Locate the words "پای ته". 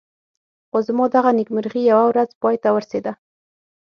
2.41-2.69